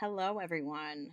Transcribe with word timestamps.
Hello, 0.00 0.38
everyone. 0.38 1.10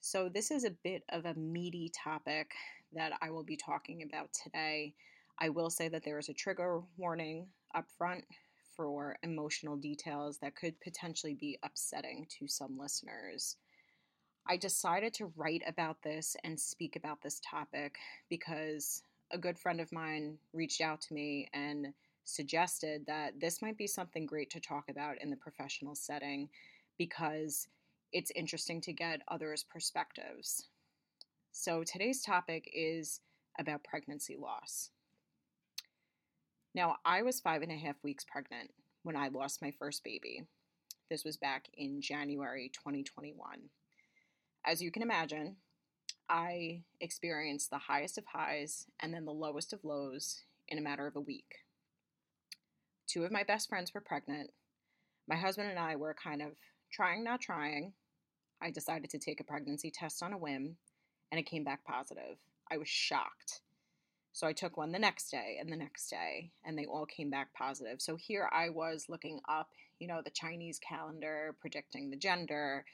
So, 0.00 0.28
this 0.28 0.50
is 0.50 0.64
a 0.64 0.74
bit 0.82 1.04
of 1.10 1.26
a 1.26 1.34
meaty 1.34 1.92
topic 1.94 2.50
that 2.92 3.12
I 3.22 3.30
will 3.30 3.44
be 3.44 3.56
talking 3.56 4.02
about 4.02 4.32
today. 4.32 4.94
I 5.38 5.50
will 5.50 5.70
say 5.70 5.86
that 5.86 6.02
there 6.04 6.18
is 6.18 6.28
a 6.28 6.34
trigger 6.34 6.82
warning 6.96 7.46
up 7.72 7.84
front 7.96 8.24
for 8.74 9.16
emotional 9.22 9.76
details 9.76 10.38
that 10.38 10.56
could 10.56 10.80
potentially 10.80 11.34
be 11.34 11.60
upsetting 11.62 12.26
to 12.36 12.48
some 12.48 12.76
listeners. 12.76 13.58
I 14.44 14.56
decided 14.56 15.14
to 15.14 15.32
write 15.36 15.62
about 15.64 16.02
this 16.02 16.36
and 16.42 16.58
speak 16.58 16.96
about 16.96 17.22
this 17.22 17.40
topic 17.48 17.94
because 18.28 19.04
a 19.30 19.38
good 19.38 19.56
friend 19.56 19.80
of 19.80 19.92
mine 19.92 20.36
reached 20.52 20.80
out 20.80 21.00
to 21.02 21.14
me 21.14 21.48
and 21.54 21.94
suggested 22.24 23.06
that 23.06 23.38
this 23.38 23.62
might 23.62 23.78
be 23.78 23.86
something 23.86 24.26
great 24.26 24.50
to 24.50 24.58
talk 24.58 24.88
about 24.90 25.22
in 25.22 25.30
the 25.30 25.36
professional 25.36 25.94
setting 25.94 26.48
because 26.98 27.68
it's 28.12 28.32
interesting 28.34 28.80
to 28.82 28.92
get 28.92 29.22
others' 29.28 29.64
perspectives. 29.64 30.68
So 31.52 31.84
today's 31.84 32.22
topic 32.22 32.70
is 32.72 33.20
about 33.58 33.84
pregnancy 33.84 34.36
loss. 34.40 34.90
Now, 36.74 36.96
I 37.04 37.22
was 37.22 37.40
five 37.40 37.62
and 37.62 37.72
a 37.72 37.76
half 37.76 37.96
weeks 38.02 38.24
pregnant 38.24 38.70
when 39.02 39.16
I 39.16 39.28
lost 39.28 39.62
my 39.62 39.72
first 39.72 40.04
baby. 40.04 40.44
This 41.10 41.24
was 41.24 41.36
back 41.36 41.68
in 41.74 42.00
January 42.00 42.70
2021. 42.72 43.34
As 44.64 44.80
you 44.80 44.92
can 44.92 45.02
imagine, 45.02 45.56
I 46.28 46.82
experienced 47.00 47.70
the 47.70 47.78
highest 47.78 48.18
of 48.18 48.24
highs 48.26 48.86
and 49.00 49.12
then 49.12 49.24
the 49.24 49.32
lowest 49.32 49.72
of 49.72 49.84
lows 49.84 50.42
in 50.68 50.78
a 50.78 50.82
matter 50.82 51.06
of 51.08 51.16
a 51.16 51.20
week. 51.20 51.64
Two 53.08 53.24
of 53.24 53.32
my 53.32 53.42
best 53.42 53.68
friends 53.68 53.92
were 53.92 54.00
pregnant. 54.00 54.50
My 55.26 55.34
husband 55.34 55.68
and 55.68 55.78
I 55.78 55.96
were 55.96 56.14
kind 56.14 56.40
of 56.40 56.52
trying, 56.92 57.24
not 57.24 57.40
trying. 57.40 57.94
I 58.62 58.70
decided 58.70 59.10
to 59.10 59.18
take 59.18 59.40
a 59.40 59.44
pregnancy 59.44 59.90
test 59.90 60.22
on 60.22 60.32
a 60.32 60.38
whim, 60.38 60.76
and 61.30 61.38
it 61.38 61.46
came 61.46 61.64
back 61.64 61.84
positive. 61.84 62.38
I 62.70 62.78
was 62.78 62.88
shocked. 62.88 63.60
So 64.32 64.46
I 64.46 64.52
took 64.52 64.76
one 64.76 64.92
the 64.92 64.98
next 64.98 65.30
day 65.30 65.58
and 65.60 65.72
the 65.72 65.76
next 65.76 66.08
day, 66.08 66.52
and 66.64 66.78
they 66.78 66.86
all 66.86 67.06
came 67.06 67.30
back 67.30 67.52
positive. 67.52 68.00
So 68.00 68.16
here 68.16 68.48
I 68.52 68.68
was 68.68 69.06
looking 69.08 69.40
up, 69.48 69.70
you 69.98 70.06
know, 70.06 70.22
the 70.22 70.30
Chinese 70.30 70.78
calendar, 70.78 71.56
predicting 71.60 72.10
the 72.10 72.16
gender. 72.16 72.84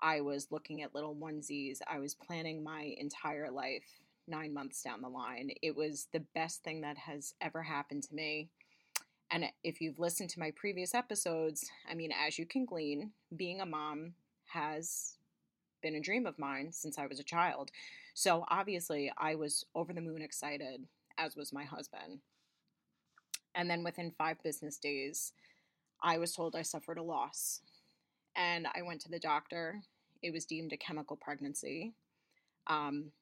I 0.00 0.20
was 0.20 0.48
looking 0.50 0.82
at 0.82 0.94
little 0.94 1.16
onesies. 1.16 1.78
I 1.88 1.98
was 1.98 2.14
planning 2.14 2.62
my 2.62 2.94
entire 2.98 3.50
life 3.50 3.84
nine 4.26 4.54
months 4.54 4.82
down 4.82 5.02
the 5.02 5.08
line. 5.08 5.50
It 5.62 5.74
was 5.74 6.08
the 6.12 6.24
best 6.34 6.62
thing 6.62 6.82
that 6.82 6.96
has 6.96 7.34
ever 7.40 7.62
happened 7.62 8.04
to 8.04 8.14
me. 8.14 8.50
And 9.30 9.46
if 9.64 9.80
you've 9.80 9.98
listened 9.98 10.30
to 10.30 10.40
my 10.40 10.52
previous 10.52 10.94
episodes, 10.94 11.68
I 11.90 11.94
mean, 11.94 12.12
as 12.12 12.38
you 12.38 12.46
can 12.46 12.64
glean, 12.64 13.10
being 13.34 13.60
a 13.60 13.66
mom 13.66 14.14
has 14.54 15.16
been 15.82 15.96
a 15.96 16.00
dream 16.00 16.26
of 16.26 16.38
mine 16.38 16.72
since 16.72 16.98
I 16.98 17.06
was 17.06 17.20
a 17.20 17.24
child. 17.24 17.70
So 18.14 18.44
obviously, 18.48 19.12
I 19.18 19.34
was 19.34 19.66
over 19.74 19.92
the 19.92 20.00
moon 20.00 20.22
excited, 20.22 20.86
as 21.18 21.36
was 21.36 21.52
my 21.52 21.64
husband. 21.64 22.20
And 23.54 23.68
then 23.68 23.84
within 23.84 24.14
five 24.16 24.42
business 24.42 24.78
days, 24.78 25.32
I 26.02 26.18
was 26.18 26.32
told 26.32 26.56
I 26.56 26.62
suffered 26.62 26.98
a 26.98 27.02
loss. 27.02 27.60
And 28.36 28.66
I 28.74 28.82
went 28.82 29.00
to 29.02 29.10
the 29.10 29.18
doctor. 29.18 29.80
It 30.22 30.32
was 30.32 30.44
deemed 30.44 30.72
a 30.72 30.76
chemical 30.76 31.16
pregnancy, 31.16 31.92
um, 32.66 33.12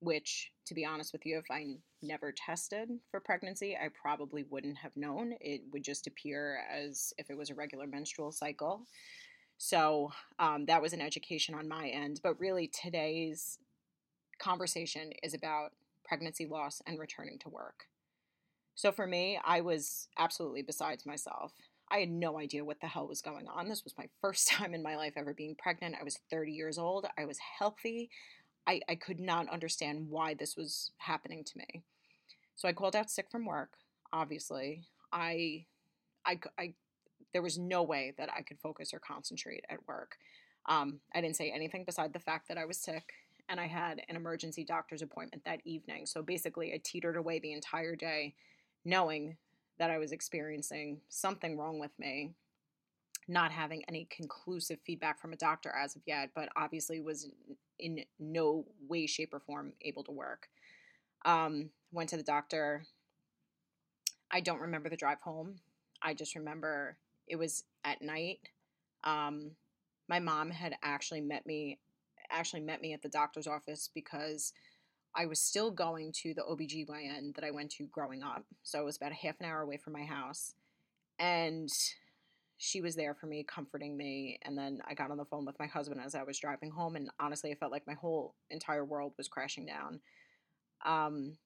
which, 0.00 0.52
to 0.66 0.74
be 0.74 0.84
honest 0.84 1.12
with 1.12 1.24
you, 1.24 1.38
if 1.38 1.50
I 1.50 1.76
never 2.02 2.32
tested 2.32 2.90
for 3.10 3.20
pregnancy, 3.20 3.76
I 3.76 3.88
probably 3.88 4.44
wouldn't 4.50 4.78
have 4.78 4.96
known. 4.96 5.34
It 5.40 5.62
would 5.72 5.82
just 5.82 6.06
appear 6.06 6.60
as 6.70 7.12
if 7.18 7.30
it 7.30 7.36
was 7.36 7.50
a 7.50 7.54
regular 7.54 7.86
menstrual 7.86 8.32
cycle. 8.32 8.86
So 9.62 10.10
um, 10.38 10.64
that 10.66 10.80
was 10.80 10.94
an 10.94 11.02
education 11.02 11.54
on 11.54 11.68
my 11.68 11.88
end. 11.88 12.20
But 12.22 12.40
really, 12.40 12.66
today's 12.66 13.58
conversation 14.38 15.12
is 15.22 15.34
about 15.34 15.72
pregnancy 16.02 16.46
loss 16.46 16.80
and 16.86 16.98
returning 16.98 17.38
to 17.40 17.50
work. 17.50 17.84
So 18.74 18.90
for 18.90 19.06
me, 19.06 19.38
I 19.44 19.60
was 19.60 20.08
absolutely 20.18 20.62
besides 20.62 21.04
myself. 21.04 21.52
I 21.90 21.98
had 21.98 22.08
no 22.08 22.38
idea 22.38 22.64
what 22.64 22.80
the 22.80 22.86
hell 22.86 23.06
was 23.06 23.20
going 23.20 23.48
on. 23.48 23.68
This 23.68 23.84
was 23.84 23.92
my 23.98 24.06
first 24.22 24.48
time 24.48 24.72
in 24.72 24.82
my 24.82 24.96
life 24.96 25.12
ever 25.14 25.34
being 25.34 25.56
pregnant. 25.56 25.96
I 26.00 26.04
was 26.04 26.18
30 26.30 26.52
years 26.52 26.78
old. 26.78 27.06
I 27.18 27.26
was 27.26 27.38
healthy. 27.58 28.08
I, 28.66 28.80
I 28.88 28.94
could 28.94 29.20
not 29.20 29.50
understand 29.50 30.08
why 30.08 30.32
this 30.32 30.56
was 30.56 30.92
happening 30.96 31.44
to 31.44 31.58
me. 31.58 31.82
So 32.56 32.66
I 32.66 32.72
called 32.72 32.96
out 32.96 33.10
sick 33.10 33.26
from 33.30 33.44
work, 33.44 33.74
obviously. 34.10 34.84
I, 35.12 35.66
I, 36.24 36.40
I 36.58 36.74
there 37.32 37.42
was 37.42 37.58
no 37.58 37.82
way 37.82 38.14
that 38.18 38.30
I 38.36 38.42
could 38.42 38.58
focus 38.58 38.92
or 38.92 38.98
concentrate 38.98 39.64
at 39.68 39.86
work. 39.86 40.16
Um, 40.68 41.00
I 41.14 41.20
didn't 41.20 41.36
say 41.36 41.50
anything 41.50 41.84
beside 41.84 42.12
the 42.12 42.18
fact 42.18 42.48
that 42.48 42.58
I 42.58 42.64
was 42.64 42.78
sick 42.78 43.12
and 43.48 43.58
I 43.58 43.66
had 43.66 44.02
an 44.08 44.16
emergency 44.16 44.64
doctor's 44.64 45.02
appointment 45.02 45.44
that 45.44 45.60
evening. 45.64 46.06
So 46.06 46.22
basically, 46.22 46.72
I 46.72 46.80
teetered 46.82 47.16
away 47.16 47.40
the 47.40 47.52
entire 47.52 47.96
day 47.96 48.34
knowing 48.84 49.36
that 49.78 49.90
I 49.90 49.98
was 49.98 50.12
experiencing 50.12 51.00
something 51.08 51.58
wrong 51.58 51.80
with 51.80 51.90
me, 51.98 52.34
not 53.26 53.50
having 53.50 53.82
any 53.88 54.06
conclusive 54.10 54.78
feedback 54.86 55.20
from 55.20 55.32
a 55.32 55.36
doctor 55.36 55.70
as 55.70 55.96
of 55.96 56.02
yet, 56.06 56.30
but 56.34 56.48
obviously 56.56 57.00
was 57.00 57.28
in 57.78 58.04
no 58.18 58.66
way, 58.88 59.06
shape, 59.06 59.34
or 59.34 59.40
form 59.40 59.72
able 59.82 60.04
to 60.04 60.12
work. 60.12 60.48
Um, 61.24 61.70
went 61.92 62.10
to 62.10 62.16
the 62.16 62.22
doctor. 62.22 62.84
I 64.30 64.40
don't 64.40 64.60
remember 64.60 64.88
the 64.88 64.96
drive 64.96 65.20
home. 65.22 65.56
I 66.02 66.14
just 66.14 66.36
remember 66.36 66.96
it 67.30 67.38
was 67.38 67.64
at 67.84 68.02
night. 68.02 68.40
Um, 69.04 69.52
my 70.08 70.18
mom 70.18 70.50
had 70.50 70.74
actually 70.82 71.22
met 71.22 71.46
me 71.46 71.78
actually 72.30 72.60
met 72.60 72.80
me 72.80 72.92
at 72.92 73.02
the 73.02 73.08
doctor's 73.08 73.46
office 73.46 73.90
because 73.92 74.52
I 75.16 75.26
was 75.26 75.40
still 75.40 75.70
going 75.70 76.12
to 76.22 76.34
the 76.34 76.42
OBGYN 76.42 77.34
that 77.34 77.44
I 77.44 77.50
went 77.50 77.70
to 77.72 77.84
growing 77.86 78.22
up. 78.22 78.44
So 78.62 78.80
it 78.80 78.84
was 78.84 78.96
about 78.96 79.10
a 79.10 79.16
half 79.16 79.40
an 79.40 79.46
hour 79.46 79.62
away 79.62 79.78
from 79.78 79.94
my 79.94 80.04
house. 80.04 80.54
And 81.18 81.68
she 82.58 82.80
was 82.80 82.94
there 82.94 83.14
for 83.14 83.26
me, 83.26 83.42
comforting 83.42 83.96
me. 83.96 84.38
And 84.42 84.56
then 84.56 84.80
I 84.86 84.94
got 84.94 85.10
on 85.10 85.16
the 85.16 85.24
phone 85.24 85.44
with 85.44 85.58
my 85.58 85.66
husband 85.66 86.00
as 86.04 86.14
I 86.14 86.22
was 86.22 86.38
driving 86.38 86.70
home. 86.70 86.94
And 86.94 87.10
honestly, 87.18 87.50
I 87.50 87.56
felt 87.56 87.72
like 87.72 87.86
my 87.86 87.94
whole 87.94 88.34
entire 88.50 88.84
world 88.84 89.14
was 89.16 89.26
crashing 89.26 89.66
down. 89.66 89.98
Um, 90.84 91.36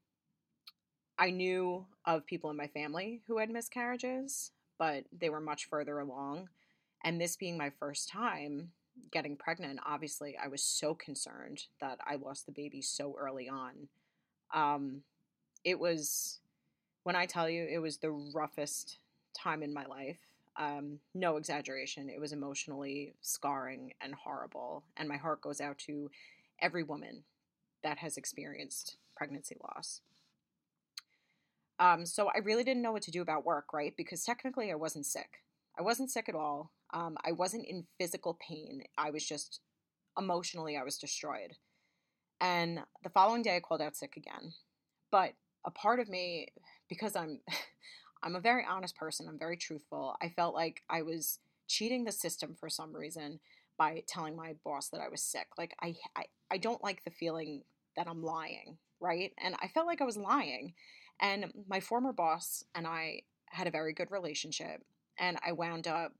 I 1.18 1.30
knew 1.30 1.86
of 2.04 2.26
people 2.26 2.50
in 2.50 2.56
my 2.58 2.66
family 2.66 3.22
who 3.26 3.38
had 3.38 3.48
miscarriages 3.48 4.50
but 4.78 5.04
they 5.16 5.30
were 5.30 5.40
much 5.40 5.66
further 5.66 5.98
along. 5.98 6.48
And 7.02 7.20
this 7.20 7.36
being 7.36 7.58
my 7.58 7.70
first 7.70 8.08
time 8.08 8.70
getting 9.10 9.36
pregnant, 9.36 9.80
obviously, 9.84 10.36
I 10.42 10.48
was 10.48 10.62
so 10.62 10.94
concerned 10.94 11.64
that 11.80 11.98
I 12.06 12.16
lost 12.16 12.46
the 12.46 12.52
baby 12.52 12.80
so 12.80 13.14
early 13.18 13.48
on. 13.48 13.88
Um, 14.52 15.02
it 15.64 15.78
was, 15.78 16.38
when 17.02 17.16
I 17.16 17.26
tell 17.26 17.48
you, 17.48 17.66
it 17.70 17.78
was 17.78 17.98
the 17.98 18.10
roughest 18.10 18.98
time 19.36 19.62
in 19.62 19.74
my 19.74 19.84
life. 19.86 20.18
Um, 20.56 21.00
no 21.14 21.36
exaggeration. 21.36 22.08
It 22.08 22.20
was 22.20 22.32
emotionally 22.32 23.14
scarring 23.20 23.92
and 24.00 24.14
horrible. 24.14 24.84
And 24.96 25.08
my 25.08 25.16
heart 25.16 25.40
goes 25.40 25.60
out 25.60 25.78
to 25.78 26.10
every 26.60 26.84
woman 26.84 27.24
that 27.82 27.98
has 27.98 28.16
experienced 28.16 28.96
pregnancy 29.16 29.56
loss. 29.62 30.00
Um, 31.78 32.06
so 32.06 32.28
I 32.34 32.38
really 32.38 32.64
didn't 32.64 32.82
know 32.82 32.92
what 32.92 33.02
to 33.02 33.10
do 33.10 33.22
about 33.22 33.44
work, 33.44 33.72
right? 33.72 33.94
Because 33.96 34.24
technically 34.24 34.70
I 34.70 34.76
wasn't 34.76 35.06
sick. 35.06 35.42
I 35.78 35.82
wasn't 35.82 36.10
sick 36.10 36.28
at 36.28 36.34
all. 36.34 36.70
Um, 36.92 37.16
I 37.24 37.32
wasn't 37.32 37.66
in 37.66 37.86
physical 37.98 38.38
pain. 38.40 38.82
I 38.96 39.10
was 39.10 39.26
just 39.26 39.60
emotionally, 40.16 40.76
I 40.76 40.84
was 40.84 40.98
destroyed. 40.98 41.54
And 42.40 42.80
the 43.02 43.10
following 43.10 43.42
day 43.42 43.56
I 43.56 43.60
called 43.60 43.82
out 43.82 43.96
sick 43.96 44.16
again. 44.16 44.54
But 45.10 45.34
a 45.64 45.70
part 45.70 46.00
of 46.00 46.08
me, 46.08 46.48
because 46.88 47.16
I'm 47.16 47.40
I'm 48.22 48.36
a 48.36 48.40
very 48.40 48.64
honest 48.68 48.96
person, 48.96 49.26
I'm 49.28 49.38
very 49.38 49.56
truthful, 49.56 50.16
I 50.22 50.30
felt 50.30 50.54
like 50.54 50.82
I 50.88 51.02
was 51.02 51.40
cheating 51.68 52.04
the 52.04 52.12
system 52.12 52.56
for 52.58 52.70
some 52.70 52.94
reason 52.94 53.40
by 53.76 54.02
telling 54.06 54.34
my 54.34 54.54
boss 54.64 54.88
that 54.90 55.00
I 55.00 55.08
was 55.08 55.22
sick. 55.22 55.48
Like 55.58 55.74
I 55.82 55.96
I, 56.16 56.24
I 56.50 56.58
don't 56.58 56.82
like 56.82 57.04
the 57.04 57.10
feeling 57.10 57.62
that 57.96 58.06
I'm 58.08 58.22
lying, 58.22 58.78
right? 59.00 59.32
And 59.42 59.54
I 59.62 59.68
felt 59.68 59.86
like 59.86 60.00
I 60.00 60.04
was 60.06 60.16
lying. 60.16 60.74
And 61.20 61.52
my 61.68 61.80
former 61.80 62.12
boss 62.12 62.64
and 62.74 62.86
I 62.86 63.22
had 63.46 63.66
a 63.66 63.70
very 63.70 63.92
good 63.92 64.10
relationship. 64.10 64.82
And 65.18 65.38
I 65.46 65.52
wound 65.52 65.86
up 65.86 66.12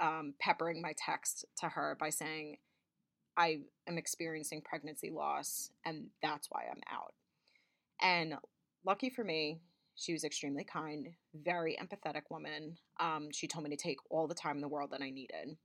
um, 0.00 0.34
peppering 0.40 0.82
my 0.82 0.94
text 0.96 1.44
to 1.60 1.68
her 1.68 1.96
by 1.98 2.10
saying, 2.10 2.58
I 3.36 3.60
am 3.86 3.98
experiencing 3.98 4.62
pregnancy 4.62 5.10
loss, 5.10 5.70
and 5.84 6.06
that's 6.22 6.48
why 6.50 6.64
I'm 6.70 6.80
out. 6.90 7.14
And 8.00 8.34
lucky 8.84 9.10
for 9.10 9.24
me, 9.24 9.60
she 9.94 10.12
was 10.12 10.24
extremely 10.24 10.64
kind, 10.64 11.08
very 11.34 11.78
empathetic 11.80 12.22
woman. 12.30 12.78
Um, 12.98 13.28
she 13.32 13.46
told 13.46 13.64
me 13.64 13.70
to 13.70 13.82
take 13.82 13.98
all 14.10 14.26
the 14.26 14.34
time 14.34 14.56
in 14.56 14.62
the 14.62 14.68
world 14.68 14.90
that 14.92 15.02
I 15.02 15.10
needed. 15.10 15.56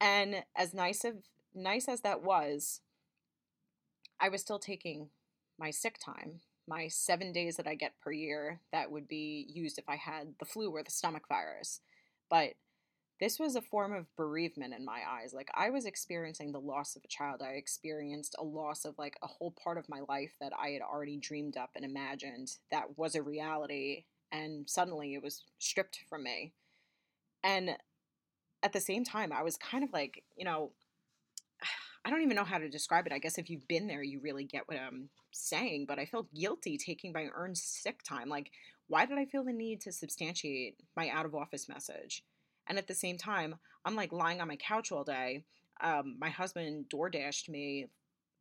And 0.00 0.44
as 0.56 0.72
nice 0.72 1.04
of 1.04 1.16
nice 1.54 1.88
as 1.88 2.00
that 2.02 2.22
was, 2.22 2.80
I 4.18 4.28
was 4.28 4.40
still 4.40 4.58
taking 4.58 5.10
my 5.58 5.70
sick 5.70 5.98
time 6.02 6.40
my 6.68 6.88
seven 6.88 7.32
days 7.32 7.56
that 7.56 7.66
I 7.66 7.74
get 7.74 7.98
per 8.00 8.12
year 8.12 8.60
that 8.72 8.90
would 8.90 9.08
be 9.08 9.46
used 9.52 9.78
if 9.78 9.88
I 9.88 9.96
had 9.96 10.34
the 10.38 10.44
flu 10.44 10.70
or 10.70 10.82
the 10.82 10.90
stomach 10.90 11.24
virus. 11.28 11.80
But 12.28 12.54
this 13.20 13.38
was 13.38 13.54
a 13.54 13.60
form 13.60 13.92
of 13.92 14.14
bereavement 14.16 14.72
in 14.72 14.84
my 14.84 15.00
eyes. 15.08 15.34
Like 15.34 15.50
I 15.54 15.70
was 15.70 15.84
experiencing 15.84 16.52
the 16.52 16.58
loss 16.58 16.96
of 16.96 17.02
a 17.04 17.08
child. 17.08 17.42
I 17.42 17.52
experienced 17.52 18.34
a 18.38 18.44
loss 18.44 18.84
of 18.84 18.94
like 18.98 19.18
a 19.22 19.26
whole 19.26 19.54
part 19.62 19.76
of 19.76 19.88
my 19.88 20.00
life 20.08 20.32
that 20.40 20.52
I 20.58 20.70
had 20.70 20.82
already 20.82 21.18
dreamed 21.18 21.56
up 21.56 21.70
and 21.76 21.84
imagined 21.84 22.56
that 22.70 22.96
was 22.96 23.14
a 23.14 23.22
reality 23.22 24.04
and 24.32 24.68
suddenly 24.68 25.14
it 25.14 25.22
was 25.22 25.44
stripped 25.58 26.00
from 26.08 26.22
me. 26.22 26.54
And 27.42 27.76
at 28.62 28.72
the 28.72 28.80
same 28.80 29.04
time, 29.04 29.32
I 29.32 29.42
was 29.42 29.56
kind 29.56 29.84
of 29.84 29.92
like, 29.92 30.22
you 30.36 30.44
know, 30.44 30.72
I 32.04 32.10
don't 32.10 32.22
even 32.22 32.36
know 32.36 32.44
how 32.44 32.58
to 32.58 32.68
describe 32.68 33.06
it. 33.06 33.12
I 33.12 33.18
guess 33.18 33.36
if 33.36 33.50
you've 33.50 33.68
been 33.68 33.86
there, 33.86 34.02
you 34.02 34.20
really 34.20 34.44
get 34.44 34.66
what 34.66 34.78
I'm 34.78 35.10
saying, 35.32 35.84
but 35.86 35.98
I 35.98 36.06
felt 36.06 36.32
guilty 36.34 36.78
taking 36.78 37.12
my 37.12 37.28
earned 37.34 37.58
sick 37.58 38.02
time. 38.02 38.28
Like, 38.28 38.50
why 38.88 39.04
did 39.04 39.18
I 39.18 39.26
feel 39.26 39.44
the 39.44 39.52
need 39.52 39.82
to 39.82 39.92
substantiate 39.92 40.76
my 40.96 41.10
out 41.10 41.26
of 41.26 41.34
office 41.34 41.68
message? 41.68 42.24
And 42.66 42.78
at 42.78 42.88
the 42.88 42.94
same 42.94 43.18
time, 43.18 43.56
I'm 43.84 43.96
like 43.96 44.12
lying 44.12 44.40
on 44.40 44.48
my 44.48 44.56
couch 44.56 44.92
all 44.92 45.04
day. 45.04 45.44
Um, 45.82 46.16
my 46.18 46.30
husband 46.30 46.88
door 46.88 47.10
dashed 47.10 47.48
me. 47.48 47.86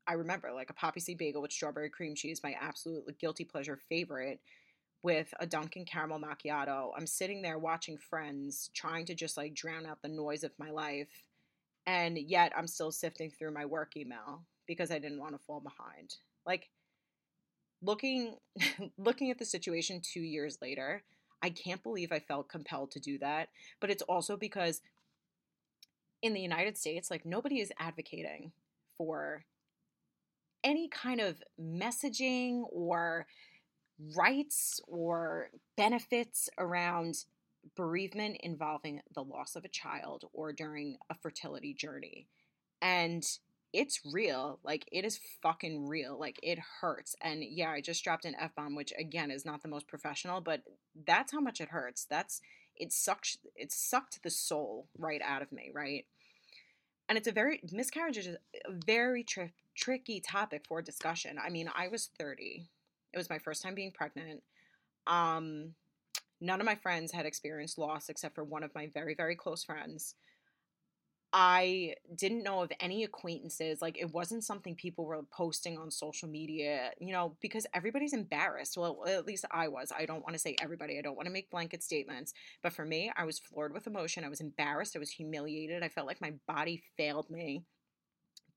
I 0.07 0.13
remember 0.13 0.51
like 0.53 0.69
a 0.69 0.73
poppy 0.73 1.01
seed 1.01 1.17
bagel 1.17 1.41
with 1.41 1.51
strawberry 1.51 1.89
cream 1.89 2.15
cheese, 2.15 2.41
my 2.43 2.55
absolute 2.59 3.19
guilty 3.19 3.43
pleasure 3.43 3.77
favorite 3.89 4.39
with 5.03 5.33
a 5.39 5.45
Dunkin' 5.45 5.85
caramel 5.85 6.19
macchiato. 6.19 6.91
I'm 6.95 7.07
sitting 7.07 7.41
there 7.41 7.57
watching 7.57 7.97
Friends, 7.97 8.69
trying 8.73 9.05
to 9.05 9.15
just 9.15 9.37
like 9.37 9.53
drown 9.53 9.85
out 9.85 10.01
the 10.01 10.09
noise 10.09 10.43
of 10.43 10.51
my 10.57 10.71
life. 10.71 11.27
And 11.85 12.17
yet 12.17 12.51
I'm 12.55 12.67
still 12.67 12.91
sifting 12.91 13.31
through 13.31 13.53
my 13.53 13.65
work 13.65 13.97
email 13.97 14.43
because 14.67 14.91
I 14.91 14.99
didn't 14.99 15.19
want 15.19 15.33
to 15.33 15.43
fall 15.45 15.59
behind. 15.59 16.15
Like 16.45 16.69
looking 17.81 18.35
looking 18.97 19.31
at 19.31 19.39
the 19.39 19.45
situation 19.45 20.01
2 20.01 20.19
years 20.19 20.57
later, 20.61 21.03
I 21.41 21.49
can't 21.49 21.83
believe 21.83 22.11
I 22.11 22.19
felt 22.19 22.49
compelled 22.49 22.91
to 22.91 22.99
do 22.99 23.17
that, 23.19 23.49
but 23.79 23.89
it's 23.89 24.03
also 24.03 24.37
because 24.37 24.81
in 26.21 26.33
the 26.33 26.41
United 26.41 26.77
States, 26.77 27.09
like 27.09 27.25
nobody 27.25 27.59
is 27.59 27.71
advocating 27.79 28.51
for 28.97 29.45
any 30.63 30.89
kind 30.89 31.21
of 31.21 31.41
messaging 31.59 32.63
or 32.71 33.25
rights 34.15 34.81
or 34.87 35.49
benefits 35.77 36.49
around 36.57 37.23
bereavement 37.75 38.37
involving 38.41 39.01
the 39.13 39.23
loss 39.23 39.55
of 39.55 39.65
a 39.65 39.69
child 39.69 40.25
or 40.33 40.53
during 40.53 40.97
a 41.09 41.15
fertility 41.15 41.73
journey. 41.73 42.27
And 42.81 43.25
it's 43.71 44.01
real. 44.11 44.59
Like 44.63 44.85
it 44.91 45.05
is 45.05 45.19
fucking 45.41 45.87
real. 45.87 46.17
Like 46.19 46.39
it 46.41 46.59
hurts. 46.81 47.15
And 47.21 47.43
yeah, 47.43 47.71
I 47.71 47.81
just 47.81 48.03
dropped 48.03 48.25
an 48.25 48.35
F 48.39 48.55
bomb, 48.55 48.75
which 48.75 48.93
again 48.97 49.31
is 49.31 49.45
not 49.45 49.61
the 49.61 49.67
most 49.67 49.87
professional, 49.87 50.41
but 50.41 50.61
that's 51.05 51.31
how 51.31 51.39
much 51.39 51.61
it 51.61 51.69
hurts. 51.69 52.05
That's 52.05 52.41
it 52.75 52.91
sucks 52.91 53.37
it 53.55 53.71
sucked 53.71 54.23
the 54.23 54.29
soul 54.29 54.87
right 54.97 55.21
out 55.23 55.41
of 55.41 55.51
me, 55.51 55.71
right? 55.73 56.05
And 57.07 57.17
it's 57.17 57.27
a 57.27 57.31
very 57.31 57.61
miscarriage 57.71 58.17
is 58.17 58.27
a 58.27 58.71
very 58.85 59.23
tri- 59.23 59.51
tricky 59.75 60.19
topic 60.19 60.63
for 60.67 60.81
discussion. 60.81 61.37
I 61.43 61.49
mean, 61.49 61.69
I 61.75 61.87
was 61.87 62.09
30 62.17 62.69
it 63.13 63.17
was 63.17 63.29
my 63.29 63.39
first 63.39 63.61
time 63.63 63.75
being 63.75 63.91
pregnant. 63.91 64.43
Um, 65.07 65.73
none 66.41 66.59
of 66.59 66.65
my 66.65 66.75
friends 66.75 67.11
had 67.11 67.25
experienced 67.25 67.77
loss 67.77 68.09
except 68.09 68.35
for 68.35 68.43
one 68.43 68.63
of 68.63 68.73
my 68.75 68.89
very, 68.93 69.15
very 69.15 69.35
close 69.35 69.63
friends. 69.63 70.15
I 71.31 71.93
didn't 72.15 72.41
know 72.41 72.63
of 72.63 72.71
any 72.79 73.03
acquaintances. 73.03 73.83
Like, 73.83 73.99
it 73.99 74.11
wasn't 74.11 74.43
something 74.43 74.73
people 74.73 75.05
were 75.05 75.21
posting 75.31 75.77
on 75.77 75.91
social 75.91 76.27
media, 76.27 76.89
you 76.99 77.13
know, 77.13 77.37
because 77.39 77.67
everybody's 77.73 78.13
embarrassed. 78.13 78.77
Well, 78.77 79.03
at 79.07 79.27
least 79.27 79.45
I 79.51 79.67
was. 79.67 79.91
I 79.95 80.05
don't 80.05 80.23
want 80.23 80.33
to 80.33 80.39
say 80.39 80.55
everybody, 80.59 80.97
I 80.97 81.01
don't 81.01 81.15
want 81.15 81.27
to 81.27 81.31
make 81.31 81.51
blanket 81.51 81.83
statements. 81.83 82.33
But 82.63 82.73
for 82.73 82.83
me, 82.83 83.11
I 83.15 83.25
was 83.25 83.37
floored 83.37 83.73
with 83.73 83.85
emotion. 83.85 84.23
I 84.23 84.29
was 84.29 84.41
embarrassed. 84.41 84.95
I 84.95 84.99
was 84.99 85.11
humiliated. 85.11 85.83
I 85.83 85.89
felt 85.89 86.07
like 86.07 86.19
my 86.19 86.33
body 86.47 86.81
failed 86.97 87.29
me. 87.29 87.63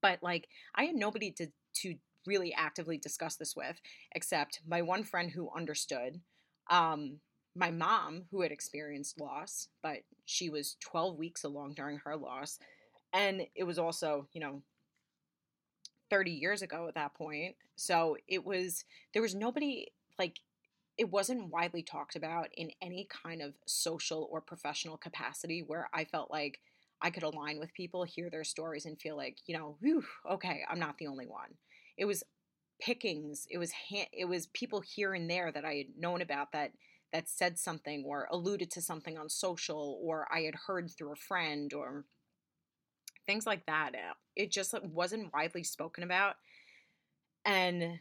But, 0.00 0.22
like, 0.22 0.48
I 0.74 0.84
had 0.84 0.96
nobody 0.96 1.30
to, 1.32 1.48
to 1.82 1.96
really 2.26 2.54
actively 2.54 2.96
discuss 2.96 3.36
this 3.36 3.54
with, 3.54 3.82
except 4.14 4.62
my 4.66 4.80
one 4.80 5.04
friend 5.04 5.30
who 5.30 5.50
understood, 5.54 6.20
um, 6.70 7.18
my 7.54 7.70
mom 7.70 8.24
who 8.30 8.42
had 8.42 8.52
experienced 8.52 9.20
loss, 9.20 9.68
but 9.82 9.98
she 10.24 10.48
was 10.48 10.76
12 10.80 11.16
weeks 11.18 11.44
along 11.44 11.74
during 11.74 11.98
her 12.04 12.16
loss. 12.16 12.58
And 13.12 13.42
it 13.54 13.64
was 13.64 13.78
also, 13.78 14.26
you 14.32 14.40
know, 14.40 14.62
30 16.10 16.30
years 16.30 16.62
ago 16.62 16.88
at 16.88 16.94
that 16.94 17.14
point. 17.14 17.56
So 17.76 18.16
it 18.28 18.44
was, 18.44 18.84
there 19.12 19.22
was 19.22 19.34
nobody 19.34 19.88
like, 20.18 20.40
it 20.98 21.10
wasn't 21.10 21.50
widely 21.50 21.82
talked 21.82 22.16
about 22.16 22.48
in 22.54 22.70
any 22.82 23.08
kind 23.24 23.42
of 23.42 23.54
social 23.66 24.28
or 24.30 24.40
professional 24.40 24.96
capacity 24.96 25.62
where 25.66 25.88
I 25.92 26.04
felt 26.04 26.30
like 26.30 26.60
I 27.00 27.10
could 27.10 27.22
align 27.22 27.58
with 27.58 27.74
people, 27.74 28.04
hear 28.04 28.30
their 28.30 28.44
stories, 28.44 28.86
and 28.86 29.00
feel 29.00 29.16
like, 29.16 29.38
you 29.46 29.56
know, 29.56 29.76
whew, 29.80 30.04
okay, 30.30 30.62
I'm 30.70 30.78
not 30.78 30.98
the 30.98 31.06
only 31.06 31.26
one 31.26 31.56
it 31.96 32.04
was 32.04 32.22
pickings 32.80 33.46
it 33.50 33.58
was 33.58 33.72
it 34.12 34.24
was 34.24 34.46
people 34.48 34.80
here 34.80 35.14
and 35.14 35.30
there 35.30 35.52
that 35.52 35.64
i 35.64 35.74
had 35.74 35.86
known 35.96 36.20
about 36.20 36.50
that 36.52 36.72
that 37.12 37.28
said 37.28 37.58
something 37.58 38.04
or 38.06 38.26
alluded 38.30 38.70
to 38.70 38.80
something 38.80 39.18
on 39.18 39.28
social 39.28 39.98
or 40.02 40.26
i 40.32 40.40
had 40.40 40.54
heard 40.66 40.90
through 40.90 41.12
a 41.12 41.16
friend 41.16 41.72
or 41.72 42.04
things 43.26 43.46
like 43.46 43.64
that 43.66 43.94
uh, 43.94 44.14
it 44.34 44.50
just 44.50 44.74
wasn't 44.82 45.32
widely 45.32 45.62
spoken 45.62 46.02
about 46.02 46.36
and 47.44 47.98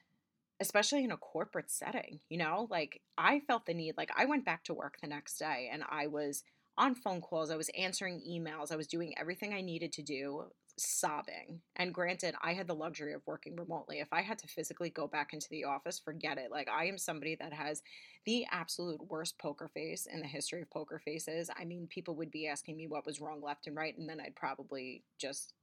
especially 0.59 1.03
in 1.03 1.11
a 1.11 1.17
corporate 1.17 1.71
setting 1.71 2.19
you 2.29 2.37
know? 2.37 2.67
Like 2.69 3.01
i 3.17 3.41
felt 3.41 3.65
the 3.65 3.73
need 3.73 3.95
like 3.97 4.11
i 4.15 4.25
went 4.25 4.45
back 4.45 4.63
to 4.65 4.73
work 4.73 4.97
the 5.01 5.07
next 5.07 5.37
day 5.37 5.69
and 5.71 5.83
i 5.89 6.07
was 6.07 6.43
on 6.77 6.95
phone 6.95 7.21
calls 7.21 7.51
i 7.51 7.57
was 7.57 7.69
answering 7.77 8.21
emails 8.27 8.71
i 8.71 8.75
was 8.75 8.87
doing 8.87 9.13
everything 9.17 9.53
i 9.53 9.61
needed 9.61 9.91
to 9.93 10.01
do 10.01 10.45
sobbing. 10.81 11.61
And 11.75 11.93
granted, 11.93 12.35
I 12.41 12.53
had 12.53 12.67
the 12.67 12.75
luxury 12.75 13.13
of 13.13 13.21
working 13.25 13.55
remotely. 13.55 13.99
If 13.99 14.09
I 14.11 14.21
had 14.21 14.39
to 14.39 14.47
physically 14.47 14.89
go 14.89 15.07
back 15.07 15.33
into 15.33 15.47
the 15.49 15.63
office, 15.63 15.99
forget 15.99 16.37
it. 16.37 16.51
Like, 16.51 16.69
I 16.69 16.85
am 16.85 16.97
somebody 16.97 17.35
that 17.35 17.53
has 17.53 17.81
the 18.25 18.45
absolute 18.51 19.01
worst 19.09 19.37
poker 19.37 19.67
face 19.67 20.07
in 20.11 20.19
the 20.19 20.27
history 20.27 20.61
of 20.61 20.69
poker 20.69 20.99
faces. 21.03 21.49
I 21.55 21.65
mean, 21.65 21.87
people 21.87 22.15
would 22.15 22.31
be 22.31 22.47
asking 22.47 22.77
me 22.77 22.87
what 22.87 23.05
was 23.05 23.21
wrong 23.21 23.41
left 23.41 23.67
and 23.67 23.75
right, 23.75 23.97
and 23.97 24.09
then 24.09 24.19
I'd 24.19 24.35
probably 24.35 25.03
just 25.19 25.53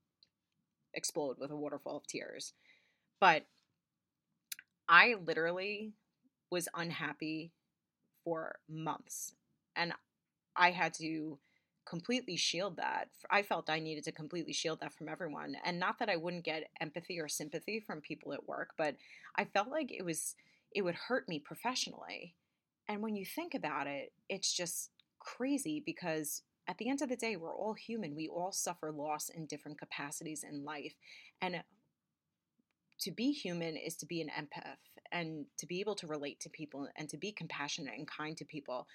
explode 0.95 1.37
with 1.39 1.51
a 1.51 1.57
waterfall 1.57 1.97
of 1.97 2.07
tears. 2.07 2.53
But 3.21 3.47
I 4.89 5.17
literally 5.25 5.93
was 6.51 6.69
unhappy 6.75 7.53
for 8.25 8.59
months. 8.69 9.35
And 9.77 9.93
I 10.57 10.71
had 10.71 10.95
to 10.95 11.39
completely 11.89 12.37
shield 12.37 12.77
that. 12.77 13.09
I 13.31 13.43
felt 13.43 13.71
I 13.71 13.79
needed 13.79 14.05
to 14.05 14.13
completely 14.13 14.53
shield 14.53 14.81
that 14.81 14.93
from 14.93 15.09
everyone. 15.09 15.57
And 15.65 15.79
not 15.79 15.99
that 15.99 16.11
I 16.11 16.17
wouldn't 16.17 16.45
get 16.45 16.69
empathy 16.81 17.19
or 17.19 17.29
sympathy 17.29 17.81
from 17.81 18.01
people 18.01 18.33
at 18.33 18.47
work, 18.47 18.71
but 18.77 18.97
I 19.37 19.45
felt 19.45 19.69
like 19.69 19.91
it 19.91 20.05
was 20.05 20.35
it 20.75 20.83
would 20.83 20.95
hurt 20.95 21.29
me 21.29 21.39
professionally. 21.39 22.35
And 22.89 23.03
when 23.03 23.17
you 23.17 23.25
think 23.25 23.55
about 23.55 23.87
it, 23.87 24.13
it's 24.29 24.53
just 24.53 24.91
crazy 25.19 25.83
because 25.85 26.43
at 26.69 26.77
the 26.77 26.91
end 26.91 27.01
of 27.01 27.09
the 27.09 27.17
day, 27.17 27.37
we're 27.37 27.55
all 27.55 27.73
human. 27.73 28.15
We 28.15 28.29
all 28.29 28.53
suffer 28.53 28.93
loss 28.93 29.31
in 29.31 29.47
different 29.47 29.79
capacities 29.79 30.45
in 30.45 30.65
life. 30.65 30.93
And 31.41 31.63
to 33.01 33.11
be 33.11 33.33
human 33.33 33.77
is 33.77 33.97
to 33.97 34.07
be 34.07 34.21
an 34.21 34.29
empath 34.29 34.77
and 35.11 35.47
to 35.57 35.67
be 35.67 35.81
able 35.81 35.95
to 35.95 36.07
relate 36.07 36.41
to 36.41 36.51
people 36.51 36.89
and 36.97 37.09
to 37.09 37.17
be 37.17 37.33
compassionate 37.33 37.95
and 37.97 38.07
kind 38.07 38.37
to 38.37 38.45
people. 38.45 38.87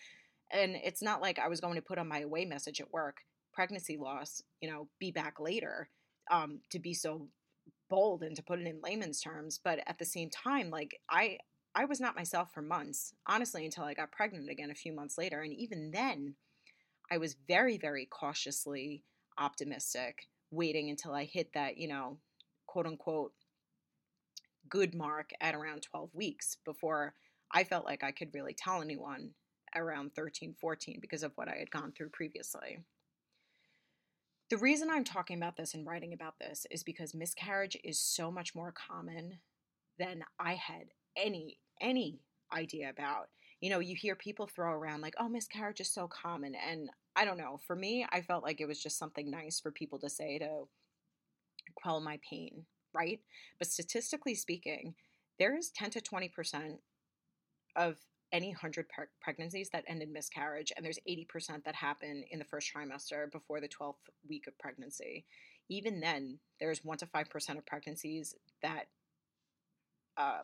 And 0.54 0.76
it's 0.76 1.02
not 1.02 1.22
like 1.22 1.40
I 1.40 1.48
was 1.48 1.60
going 1.60 1.76
to 1.76 1.82
put 1.82 1.98
on 1.98 2.08
my 2.08 2.20
away 2.20 2.46
message 2.46 2.80
at 2.80 2.94
work, 2.94 3.18
pregnancy 3.54 3.98
loss, 3.98 4.42
you 4.62 4.70
know, 4.70 4.88
be 5.00 5.12
back 5.12 5.40
later, 5.40 5.90
um, 6.32 6.60
to 6.70 6.80
be 6.80 6.94
so 6.94 7.28
bold 7.90 8.24
and 8.24 8.36
to 8.36 8.44
put 8.44 8.60
it 8.60 8.68
in 8.68 8.80
layman's 8.82 9.20
terms. 9.20 9.60
But 9.64 9.80
at 9.88 9.98
the 9.98 10.06
same 10.06 10.30
time, 10.30 10.70
like 10.70 11.00
I 11.10 11.40
I 11.76 11.86
was 11.86 12.00
not 12.00 12.16
myself 12.16 12.54
for 12.54 12.62
months, 12.62 13.14
honestly, 13.26 13.66
until 13.66 13.84
I 13.84 13.96
got 13.96 14.12
pregnant 14.12 14.50
again 14.50 14.70
a 14.70 14.76
few 14.76 14.94
months 14.94 15.18
later. 15.18 15.42
And 15.42 15.54
even 15.54 15.90
then, 15.90 16.36
I 17.12 17.18
was 17.18 17.36
very, 17.48 17.80
very 17.80 18.06
cautiously 18.06 19.04
optimistic, 19.40 20.28
waiting 20.52 20.92
until 20.92 21.14
I 21.14 21.26
hit 21.26 21.52
that, 21.54 21.78
you 21.78 21.88
know, 21.88 22.20
quote 22.68 22.86
unquote, 22.86 23.34
good 24.70 24.94
mark 24.94 25.32
at 25.42 25.56
around 25.56 25.82
12 25.82 26.14
weeks 26.14 26.58
before 26.64 27.16
I 27.52 27.64
felt 27.64 27.86
like 27.86 28.04
I 28.04 28.12
could 28.12 28.34
really 28.34 28.54
tell 28.54 28.82
anyone 28.82 29.32
around 29.75 30.13
13, 30.15 30.56
14 30.60 31.00
because 31.01 31.24
of 31.24 31.32
what 31.36 31.48
I 31.48 31.58
had 31.58 31.72
gone 31.72 31.92
through 31.92 32.10
previously. 32.10 32.80
The 34.50 34.58
reason 34.58 34.89
I'm 34.89 35.03
talking 35.03 35.38
about 35.38 35.58
this 35.58 35.74
and 35.74 35.88
writing 35.88 36.13
about 36.13 36.38
this 36.39 36.68
is 36.70 36.84
because 36.84 37.13
miscarriage 37.15 37.77
is 37.84 38.00
so 38.00 38.32
much 38.32 38.53
more 38.53 38.72
common 38.72 39.39
than 39.98 40.24
I 40.39 40.56
had 40.56 40.89
any 41.15 41.60
any 41.82 42.20
idea 42.53 42.89
about. 42.89 43.30
You 43.62 43.70
know, 43.70 43.80
you 43.80 43.96
hear 43.96 44.15
people 44.15 44.46
throw 44.48 44.72
around 44.72 45.01
like, 45.01 45.15
"Oh, 45.18 45.30
miscarriage 45.30 45.80
is 45.80 45.89
so 45.92 46.08
common." 46.08 46.56
And 46.56 46.89
I 47.15 47.25
don't 47.25 47.38
know, 47.38 47.60
for 47.65 47.75
me, 47.75 48.06
I 48.12 48.22
felt 48.22 48.44
like 48.44 48.60
it 48.60 48.68
was 48.68 48.82
just 48.82 48.98
something 48.98 49.30
nice 49.30 49.60
for 49.60 49.72
people 49.72 50.00
to 50.00 50.10
say 50.10 50.39
to 50.39 50.68
quell 51.75 52.00
my 52.00 52.20
pain, 52.27 52.65
right? 52.94 53.22
But 53.60 53.68
statistically 53.68 54.36
speaking, 54.36 54.96
there 55.39 55.56
is 55.56 55.72
10 55.72 55.92
to 55.92 56.01
20% 56.01 56.80
of 57.75 57.98
any 58.34 58.50
100 58.50 58.90
pre- 58.90 59.06
pregnancies 59.22 59.70
that 59.70 59.86
end 59.88 60.02
in 60.02 60.12
miscarriage, 60.12 60.74
and 60.75 60.84
there's 60.84 61.00
80% 61.08 61.63
that 61.63 61.75
happen 61.75 62.25
in 62.32 62.40
the 62.40 62.46
first 62.46 62.70
trimester 62.75 63.32
before 63.32 63.62
the 63.62 63.70
12th 63.70 63.94
week 64.28 64.48
of 64.48 64.58
pregnancy. 64.58 65.25
Even 65.70 66.02
then, 66.02 66.40
there's 66.60 66.84
1 66.84 66.98
to 66.98 67.06
5% 67.06 67.58
of 67.58 67.66
pregnancies 67.66 68.36
that 68.62 68.88
um, 70.18 70.44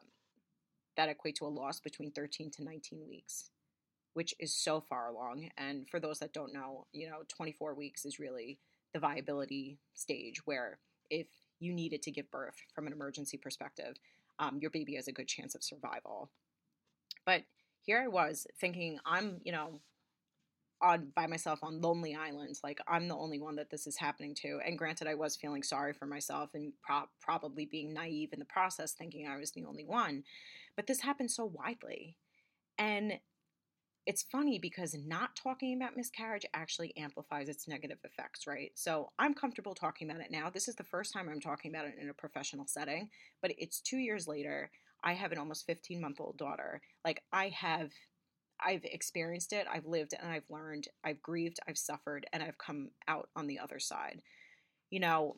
that 0.96 1.10
equate 1.10 1.36
to 1.36 1.46
a 1.46 1.48
loss 1.48 1.80
between 1.80 2.12
13 2.12 2.52
to 2.52 2.64
19 2.64 3.08
weeks, 3.08 3.52
which 4.14 4.34
is 4.40 4.54
so 4.54 4.82
far 4.82 5.08
along. 5.08 5.50
And 5.58 5.88
for 5.90 6.00
those 6.00 6.20
that 6.20 6.34
don't 6.34 6.54
know, 6.54 6.88
you 6.92 7.08
know, 7.08 7.20
24 7.28 7.76
weeks 7.76 8.06
is 8.06 8.20
really 8.20 8.60
the 8.94 9.00
viability 9.00 9.78
stage 9.94 10.46
where 10.46 10.80
if 11.10 11.28
you 11.60 11.74
needed 11.74 12.02
to 12.04 12.12
give 12.12 12.32
birth 12.32 12.56
from 12.74 12.88
an 12.88 12.94
emergency 12.94 13.38
perspective, 13.38 13.96
um, 14.40 14.58
your 14.60 14.72
baby 14.72 14.96
has 14.96 15.08
a 15.08 15.14
good 15.14 15.28
chance 15.28 15.54
of 15.54 15.64
survival. 15.64 16.32
But 17.26 17.44
here 17.82 18.02
I 18.02 18.08
was 18.08 18.46
thinking, 18.60 19.00
I'm, 19.06 19.42
you 19.44 19.52
know, 19.52 19.82
on 20.82 21.12
by 21.16 21.28
myself 21.28 21.60
on 21.62 21.82
lonely 21.82 22.16
islands 22.16 22.62
like 22.64 22.80
i'm 22.88 23.10
the 23.10 23.16
only 23.16 23.38
one 23.38 23.58
that 23.58 23.70
this 23.70 23.86
is 23.86 23.98
happening 23.98 24.34
to 24.34 24.62
and 24.66 24.78
granted 24.78 25.08
i 25.08 25.14
was 25.14 25.36
feeling 25.36 25.62
sorry 25.62 25.92
for 25.92 26.06
myself 26.06 26.52
and 26.54 26.72
pro- 26.82 27.10
probably 27.20 27.66
being 27.66 27.94
naive 27.94 28.30
in 28.32 28.40
the 28.40 28.46
process 28.46 28.94
thinking 28.94 29.28
i 29.28 29.36
was 29.36 29.52
the 29.52 29.66
only 29.66 29.84
one 29.84 30.24
but 30.78 30.88
this 30.88 31.02
happened 31.02 31.30
so 31.30 31.44
widely 31.44 32.16
and 32.78 33.20
it's 34.06 34.24
funny 34.24 34.58
because 34.58 34.96
not 34.96 35.36
talking 35.36 35.76
about 35.76 35.96
miscarriage 35.96 36.46
actually 36.56 36.96
amplifies 36.98 37.48
its 37.48 37.68
negative 37.68 38.00
effects, 38.04 38.48
right? 38.48 38.72
So 38.74 39.12
I'm 39.20 39.36
comfortable 39.36 39.76
talking 39.76 40.10
about 40.10 40.22
it 40.22 40.32
now. 40.32 40.50
This 40.50 40.68
is 40.68 40.74
the 40.74 40.84
first 40.84 41.14
time 41.14 41.30
I'm 41.30 41.40
talking 41.40 41.70
about 41.70 41.86
it 41.86 41.96
in 42.02 42.10
a 42.10 42.14
professional 42.14 42.66
setting, 42.66 43.10
but 43.40 43.52
it's 43.60 43.82
two 43.82 43.98
years 43.98 44.28
later. 44.28 44.72
I 45.04 45.14
have 45.14 45.32
an 45.32 45.38
almost 45.38 45.66
15 45.66 46.02
month 46.02 46.20
old 46.20 46.38
daughter. 46.38 46.82
Like, 47.06 47.24
I 47.32 47.50
have. 47.50 47.92
I've 48.62 48.84
experienced 48.84 49.54
it, 49.54 49.68
I've 49.74 49.86
lived 49.86 50.14
and 50.20 50.30
I've 50.30 50.50
learned, 50.50 50.90
I've 51.02 51.22
grieved, 51.22 51.62
I've 51.66 51.78
suffered, 51.78 52.28
and 52.34 52.44
I've 52.44 52.58
come 52.58 52.90
out 53.08 53.30
on 53.34 53.48
the 53.48 53.58
other 53.58 53.80
side. 53.80 54.22
You 54.90 55.00
know, 55.00 55.38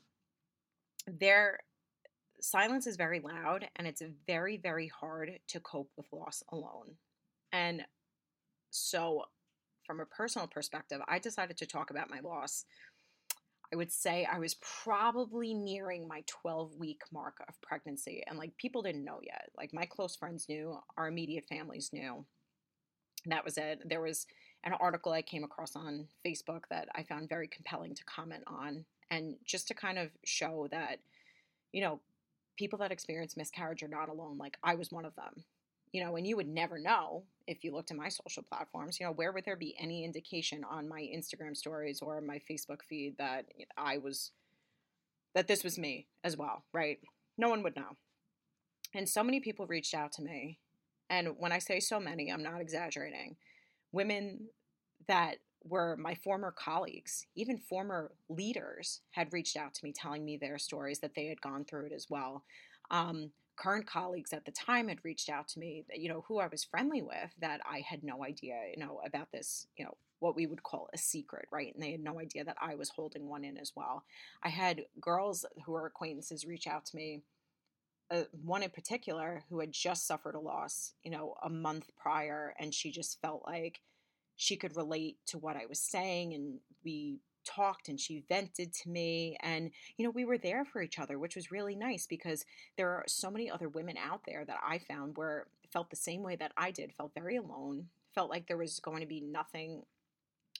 there 1.05 1.59
silence 2.41 2.87
is 2.87 2.97
very 2.97 3.19
loud 3.19 3.67
and 3.75 3.87
it's 3.87 4.01
very, 4.27 4.57
very 4.57 4.87
hard 4.87 5.39
to 5.47 5.59
cope 5.59 5.91
with 5.95 6.07
loss 6.11 6.43
alone. 6.51 6.95
And 7.51 7.83
so, 8.71 9.25
from 9.85 9.99
a 9.99 10.05
personal 10.05 10.47
perspective, 10.47 11.01
I 11.07 11.19
decided 11.19 11.57
to 11.57 11.65
talk 11.65 11.89
about 11.89 12.09
my 12.09 12.19
loss. 12.21 12.65
I 13.73 13.77
would 13.77 13.91
say 13.91 14.27
I 14.31 14.39
was 14.39 14.55
probably 14.55 15.53
nearing 15.53 16.07
my 16.07 16.23
12 16.27 16.75
week 16.77 17.01
mark 17.11 17.37
of 17.47 17.61
pregnancy. 17.61 18.23
And 18.27 18.37
like 18.37 18.55
people 18.57 18.81
didn't 18.81 19.05
know 19.05 19.19
yet. 19.23 19.49
Like 19.57 19.73
my 19.73 19.85
close 19.85 20.15
friends 20.15 20.47
knew, 20.49 20.77
our 20.97 21.07
immediate 21.07 21.45
families 21.45 21.91
knew. 21.93 22.25
That 23.27 23.45
was 23.45 23.57
it. 23.57 23.81
There 23.85 24.01
was 24.01 24.27
an 24.63 24.73
article 24.73 25.11
I 25.11 25.21
came 25.21 25.43
across 25.43 25.75
on 25.75 26.07
Facebook 26.25 26.63
that 26.69 26.89
I 26.95 27.03
found 27.03 27.29
very 27.29 27.47
compelling 27.47 27.95
to 27.95 28.03
comment 28.05 28.43
on. 28.47 28.85
And 29.09 29.35
just 29.45 29.67
to 29.69 29.73
kind 29.73 29.97
of 29.97 30.09
show 30.25 30.67
that, 30.71 30.99
you 31.71 31.81
know, 31.81 31.99
people 32.57 32.79
that 32.79 32.91
experience 32.91 33.37
miscarriage 33.37 33.83
are 33.83 33.87
not 33.87 34.09
alone. 34.09 34.37
Like 34.37 34.57
I 34.63 34.75
was 34.75 34.91
one 34.91 35.05
of 35.05 35.15
them 35.15 35.43
you 35.91 36.03
know, 36.03 36.15
and 36.15 36.25
you 36.25 36.37
would 36.37 36.47
never 36.47 36.79
know 36.79 37.23
if 37.51 37.63
you 37.63 37.73
looked 37.73 37.91
at 37.91 37.97
my 37.97 38.09
social 38.09 38.43
platforms, 38.43 38.99
you 38.99 39.05
know, 39.05 39.11
where 39.11 39.31
would 39.31 39.45
there 39.45 39.57
be 39.57 39.75
any 39.77 40.05
indication 40.05 40.63
on 40.63 40.87
my 40.87 41.01
Instagram 41.01 41.55
stories 41.55 42.01
or 42.01 42.21
my 42.21 42.39
Facebook 42.49 42.81
feed 42.87 43.17
that 43.17 43.45
I 43.77 43.97
was, 43.97 44.31
that 45.35 45.47
this 45.47 45.63
was 45.63 45.77
me 45.77 46.07
as 46.23 46.37
well, 46.37 46.63
right? 46.73 46.99
No 47.37 47.49
one 47.49 47.61
would 47.63 47.75
know. 47.75 47.97
And 48.93 49.07
so 49.07 49.23
many 49.23 49.39
people 49.39 49.67
reached 49.67 49.93
out 49.93 50.11
to 50.13 50.21
me. 50.21 50.59
And 51.09 51.35
when 51.37 51.51
I 51.51 51.59
say 51.59 51.79
so 51.79 51.99
many, 51.99 52.31
I'm 52.31 52.43
not 52.43 52.61
exaggerating. 52.61 53.35
Women 53.91 54.47
that 55.07 55.37
were 55.63 55.97
my 55.97 56.15
former 56.15 56.51
colleagues, 56.51 57.25
even 57.35 57.57
former 57.57 58.11
leaders, 58.29 59.01
had 59.11 59.33
reached 59.33 59.57
out 59.57 59.73
to 59.75 59.85
me 59.85 59.91
telling 59.91 60.23
me 60.23 60.37
their 60.37 60.57
stories 60.57 60.99
that 60.99 61.15
they 61.15 61.27
had 61.27 61.41
gone 61.41 61.65
through 61.65 61.87
it 61.87 61.91
as 61.91 62.07
well. 62.09 62.43
Um, 62.89 63.31
current 63.61 63.85
colleagues 63.85 64.33
at 64.33 64.45
the 64.45 64.51
time 64.51 64.87
had 64.87 65.03
reached 65.03 65.29
out 65.29 65.47
to 65.49 65.59
me, 65.59 65.83
that, 65.87 65.99
you 65.99 66.09
know, 66.09 66.23
who 66.27 66.39
I 66.39 66.47
was 66.47 66.63
friendly 66.63 67.01
with, 67.01 67.31
that 67.39 67.61
I 67.69 67.81
had 67.81 68.03
no 68.03 68.23
idea, 68.23 68.55
you 68.73 68.83
know, 68.83 68.99
about 69.05 69.31
this, 69.31 69.67
you 69.77 69.85
know, 69.85 69.95
what 70.19 70.35
we 70.35 70.47
would 70.47 70.63
call 70.63 70.89
a 70.93 70.97
secret, 70.97 71.47
right? 71.51 71.73
And 71.73 71.83
they 71.83 71.91
had 71.91 72.03
no 72.03 72.19
idea 72.19 72.43
that 72.43 72.57
I 72.59 72.75
was 72.75 72.89
holding 72.89 73.29
one 73.29 73.43
in 73.43 73.57
as 73.57 73.73
well. 73.75 74.03
I 74.41 74.49
had 74.49 74.85
girls 74.99 75.45
who 75.65 75.73
were 75.73 75.85
acquaintances 75.85 76.45
reach 76.45 76.65
out 76.65 76.85
to 76.85 76.95
me, 76.95 77.21
uh, 78.09 78.23
one 78.43 78.63
in 78.63 78.71
particular 78.71 79.43
who 79.49 79.59
had 79.59 79.71
just 79.71 80.07
suffered 80.07 80.35
a 80.35 80.39
loss, 80.39 80.93
you 81.03 81.11
know, 81.11 81.35
a 81.43 81.49
month 81.49 81.91
prior, 81.97 82.55
and 82.59 82.73
she 82.73 82.91
just 82.91 83.21
felt 83.21 83.43
like 83.45 83.81
she 84.37 84.55
could 84.55 84.75
relate 84.75 85.17
to 85.27 85.37
what 85.37 85.55
I 85.55 85.67
was 85.67 85.79
saying, 85.79 86.33
and 86.33 86.59
we 86.83 87.19
talked 87.45 87.89
and 87.89 87.99
she 87.99 88.23
vented 88.29 88.73
to 88.73 88.89
me 88.89 89.37
and 89.41 89.71
you 89.97 90.05
know 90.05 90.11
we 90.11 90.25
were 90.25 90.37
there 90.37 90.63
for 90.63 90.81
each 90.81 90.99
other 90.99 91.17
which 91.17 91.35
was 91.35 91.51
really 91.51 91.75
nice 91.75 92.05
because 92.05 92.45
there 92.77 92.89
are 92.89 93.03
so 93.07 93.31
many 93.31 93.49
other 93.49 93.69
women 93.69 93.97
out 93.97 94.21
there 94.25 94.45
that 94.45 94.59
i 94.65 94.77
found 94.77 95.17
were 95.17 95.47
felt 95.71 95.89
the 95.89 95.95
same 95.95 96.21
way 96.21 96.35
that 96.35 96.51
i 96.57 96.69
did 96.71 96.93
felt 96.93 97.13
very 97.13 97.37
alone 97.37 97.87
felt 98.13 98.29
like 98.29 98.47
there 98.47 98.57
was 98.57 98.79
going 98.79 98.99
to 98.99 99.07
be 99.07 99.21
nothing 99.21 99.83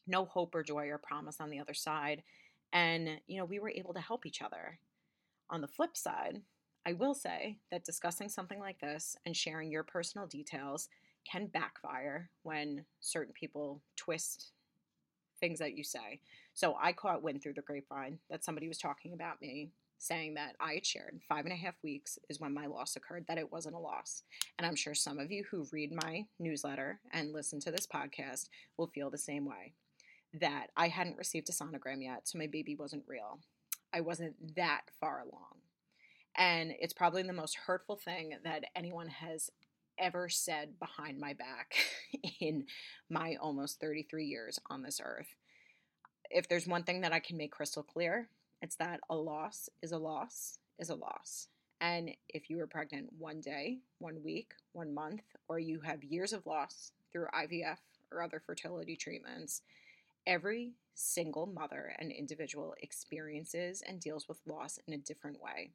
no 0.07 0.25
hope 0.25 0.55
or 0.55 0.63
joy 0.63 0.87
or 0.87 0.97
promise 0.97 1.39
on 1.39 1.49
the 1.49 1.59
other 1.59 1.73
side 1.73 2.23
and 2.73 3.19
you 3.27 3.37
know 3.37 3.45
we 3.45 3.59
were 3.59 3.69
able 3.69 3.93
to 3.93 3.99
help 3.99 4.25
each 4.25 4.41
other. 4.41 4.79
On 5.49 5.61
the 5.61 5.67
flip 5.67 5.97
side 5.97 6.41
i 6.85 6.93
will 6.93 7.13
say 7.13 7.57
that 7.71 7.83
discussing 7.83 8.29
something 8.29 8.59
like 8.59 8.79
this 8.79 9.17
and 9.25 9.35
sharing 9.35 9.69
your 9.69 9.83
personal 9.83 10.25
details 10.27 10.87
can 11.29 11.47
backfire 11.47 12.29
when 12.43 12.85
certain 13.01 13.33
people 13.33 13.81
twist 13.97 14.53
things 15.41 15.59
that 15.59 15.75
you 15.77 15.83
say. 15.83 16.21
So 16.53 16.77
I 16.81 16.93
caught 16.93 17.23
wind 17.23 17.43
through 17.43 17.55
the 17.55 17.61
grapevine 17.61 18.19
that 18.29 18.45
somebody 18.45 18.69
was 18.69 18.77
talking 18.77 19.11
about 19.13 19.41
me, 19.41 19.71
saying 19.97 20.35
that 20.35 20.55
I 20.59 20.73
had 20.75 20.85
shared 20.85 21.19
five 21.27 21.45
and 21.45 21.53
a 21.53 21.57
half 21.57 21.75
weeks 21.83 22.17
is 22.29 22.39
when 22.39 22.53
my 22.53 22.67
loss 22.67 22.95
occurred, 22.95 23.25
that 23.27 23.37
it 23.37 23.51
wasn't 23.51 23.75
a 23.75 23.79
loss. 23.79 24.23
And 24.57 24.65
I'm 24.65 24.75
sure 24.75 24.93
some 24.93 25.19
of 25.19 25.31
you 25.31 25.43
who 25.51 25.67
read 25.71 25.91
my 25.91 26.25
newsletter 26.39 26.99
and 27.11 27.33
listen 27.33 27.59
to 27.61 27.71
this 27.71 27.85
podcast 27.85 28.47
will 28.77 28.87
feel 28.87 29.09
the 29.09 29.17
same 29.17 29.45
way 29.45 29.73
that 30.39 30.67
I 30.77 30.87
hadn't 30.87 31.17
received 31.17 31.49
a 31.49 31.51
sonogram 31.51 32.01
yet, 32.01 32.27
so 32.27 32.37
my 32.37 32.47
baby 32.47 32.75
wasn't 32.75 33.03
real. 33.07 33.39
I 33.93 34.01
wasn't 34.01 34.55
that 34.55 34.83
far 34.99 35.19
along. 35.19 35.59
And 36.37 36.73
it's 36.79 36.93
probably 36.93 37.23
the 37.23 37.33
most 37.33 37.57
hurtful 37.67 37.97
thing 37.97 38.37
that 38.43 38.63
anyone 38.75 39.09
has 39.09 39.49
ever 40.01 40.27
said 40.27 40.79
behind 40.79 41.19
my 41.19 41.33
back 41.33 41.75
in 42.39 42.65
my 43.09 43.37
almost 43.39 43.79
33 43.79 44.25
years 44.25 44.59
on 44.69 44.81
this 44.81 44.99
earth. 45.03 45.35
If 46.29 46.49
there's 46.49 46.67
one 46.67 46.83
thing 46.83 47.01
that 47.01 47.13
I 47.13 47.19
can 47.19 47.37
make 47.37 47.51
crystal 47.51 47.83
clear, 47.83 48.27
it's 48.61 48.75
that 48.77 48.99
a 49.09 49.15
loss 49.15 49.69
is 49.81 49.91
a 49.91 49.97
loss 49.97 50.57
is 50.79 50.89
a 50.89 50.95
loss. 50.95 51.47
And 51.79 52.11
if 52.29 52.49
you 52.49 52.57
were 52.57 52.67
pregnant 52.67 53.09
one 53.17 53.41
day, 53.41 53.79
one 53.99 54.21
week, 54.23 54.53
one 54.73 54.93
month, 54.93 55.23
or 55.47 55.59
you 55.59 55.79
have 55.81 56.03
years 56.03 56.33
of 56.33 56.45
loss 56.45 56.91
through 57.11 57.27
IVF 57.33 57.77
or 58.11 58.21
other 58.21 58.41
fertility 58.45 58.95
treatments, 58.95 59.61
every 60.27 60.73
single 60.93 61.47
mother 61.47 61.93
and 61.97 62.11
individual 62.11 62.75
experiences 62.81 63.81
and 63.87 63.99
deals 63.99 64.27
with 64.27 64.39
loss 64.45 64.79
in 64.87 64.93
a 64.93 64.97
different 64.97 65.41
way. 65.41 65.71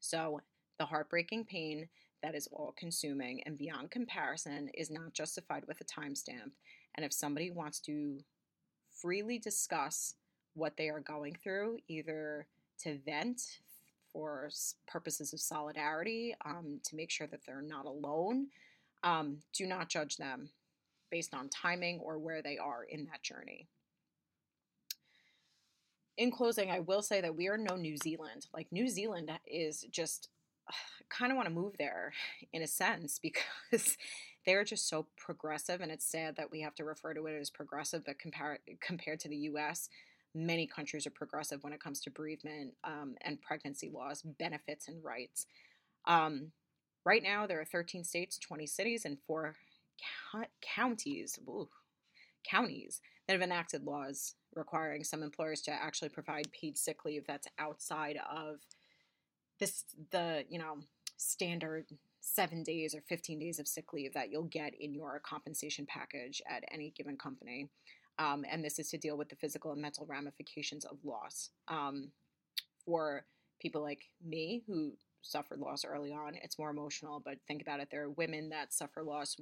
So, 0.00 0.40
the 0.78 0.86
heartbreaking 0.86 1.44
pain 1.44 1.88
that 2.22 2.34
is 2.34 2.48
all 2.52 2.74
consuming 2.76 3.42
and 3.44 3.58
beyond 3.58 3.90
comparison 3.90 4.68
is 4.74 4.90
not 4.90 5.12
justified 5.12 5.64
with 5.66 5.80
a 5.80 5.84
timestamp. 5.84 6.52
And 6.94 7.04
if 7.04 7.12
somebody 7.12 7.50
wants 7.50 7.80
to 7.80 8.18
freely 8.90 9.38
discuss 9.38 10.14
what 10.54 10.76
they 10.76 10.88
are 10.88 11.00
going 11.00 11.36
through, 11.42 11.78
either 11.88 12.46
to 12.80 12.98
vent 12.98 13.40
for 14.12 14.50
purposes 14.86 15.32
of 15.32 15.40
solidarity, 15.40 16.34
um, 16.44 16.80
to 16.84 16.96
make 16.96 17.10
sure 17.10 17.26
that 17.26 17.40
they're 17.46 17.62
not 17.62 17.86
alone, 17.86 18.48
um, 19.02 19.38
do 19.54 19.66
not 19.66 19.88
judge 19.88 20.16
them 20.16 20.50
based 21.10 21.34
on 21.34 21.48
timing 21.48 21.98
or 22.00 22.18
where 22.18 22.42
they 22.42 22.58
are 22.58 22.84
in 22.84 23.06
that 23.06 23.22
journey. 23.22 23.66
In 26.18 26.30
closing, 26.30 26.70
I 26.70 26.80
will 26.80 27.02
say 27.02 27.20
that 27.22 27.34
we 27.34 27.48
are 27.48 27.56
no 27.56 27.76
New 27.76 27.96
Zealand. 27.96 28.46
Like, 28.52 28.70
New 28.70 28.88
Zealand 28.88 29.30
is 29.46 29.86
just 29.90 30.28
kind 31.08 31.30
of 31.32 31.36
want 31.36 31.48
to 31.48 31.54
move 31.54 31.74
there 31.78 32.12
in 32.52 32.62
a 32.62 32.66
sense 32.66 33.18
because 33.18 33.96
they're 34.46 34.64
just 34.64 34.88
so 34.88 35.06
progressive 35.16 35.80
and 35.80 35.92
it's 35.92 36.10
sad 36.10 36.36
that 36.36 36.50
we 36.50 36.60
have 36.60 36.74
to 36.74 36.84
refer 36.84 37.14
to 37.14 37.26
it 37.26 37.38
as 37.40 37.50
progressive 37.50 38.04
but 38.04 38.16
compar- 38.18 38.58
compared 38.80 39.20
to 39.20 39.28
the 39.28 39.36
us 39.36 39.88
many 40.34 40.66
countries 40.66 41.06
are 41.06 41.10
progressive 41.10 41.62
when 41.62 41.72
it 41.72 41.82
comes 41.82 42.00
to 42.00 42.10
bereavement 42.10 42.72
um, 42.84 43.14
and 43.22 43.40
pregnancy 43.42 43.90
laws 43.92 44.22
benefits 44.22 44.88
and 44.88 45.02
rights. 45.04 45.46
Um, 46.06 46.52
right 47.04 47.22
now 47.22 47.46
there 47.46 47.60
are 47.60 47.64
13 47.64 48.04
states 48.04 48.38
20 48.38 48.66
cities 48.66 49.04
and 49.04 49.18
four 49.26 49.54
counties 50.60 51.38
ooh, 51.46 51.68
counties 52.48 53.00
that 53.26 53.34
have 53.34 53.42
enacted 53.42 53.84
laws 53.84 54.34
requiring 54.54 55.04
some 55.04 55.22
employers 55.22 55.60
to 55.62 55.70
actually 55.70 56.08
provide 56.08 56.50
paid 56.52 56.76
sick 56.76 57.04
leave 57.04 57.24
that's 57.26 57.46
outside 57.58 58.18
of 58.30 58.60
this 59.58 59.84
the 60.10 60.44
you 60.48 60.58
know 60.58 60.78
standard 61.16 61.86
seven 62.20 62.62
days 62.62 62.94
or 62.94 63.02
15 63.08 63.38
days 63.38 63.58
of 63.58 63.66
sick 63.66 63.92
leave 63.92 64.14
that 64.14 64.30
you'll 64.30 64.44
get 64.44 64.72
in 64.78 64.94
your 64.94 65.20
compensation 65.20 65.84
package 65.86 66.40
at 66.48 66.64
any 66.72 66.90
given 66.96 67.16
company. 67.16 67.68
Um, 68.18 68.44
and 68.48 68.64
this 68.64 68.78
is 68.78 68.90
to 68.90 68.98
deal 68.98 69.16
with 69.16 69.28
the 69.28 69.36
physical 69.36 69.72
and 69.72 69.82
mental 69.82 70.06
ramifications 70.06 70.84
of 70.84 70.98
loss. 71.04 71.50
Um, 71.66 72.12
for 72.84 73.24
people 73.60 73.82
like 73.82 74.02
me 74.24 74.62
who 74.66 74.92
suffered 75.22 75.58
loss 75.58 75.84
early 75.84 76.12
on, 76.12 76.34
it's 76.42 76.58
more 76.58 76.70
emotional, 76.70 77.20
but 77.24 77.38
think 77.48 77.62
about 77.62 77.80
it. 77.80 77.88
There 77.90 78.04
are 78.04 78.10
women 78.10 78.50
that 78.50 78.72
suffer 78.72 79.02
loss 79.02 79.36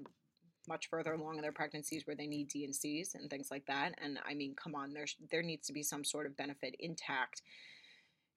much 0.69 0.89
further 0.89 1.15
along 1.15 1.37
in 1.37 1.43
their 1.43 1.53
pregnancies 1.53 2.07
where 2.07 2.17
they 2.17 2.27
need 2.27 2.49
D&Cs 2.49 3.15
and 3.15 3.29
things 3.29 3.51
like 3.51 3.67
that. 3.67 3.95
And 4.03 4.19
I 4.27 4.35
mean, 4.35 4.55
come 4.55 4.75
on, 4.75 4.93
there's 4.93 5.17
there 5.31 5.43
needs 5.43 5.67
to 5.67 5.73
be 5.73 5.83
some 5.83 6.05
sort 6.05 6.27
of 6.27 6.37
benefit 6.37 6.77
intact. 6.79 7.43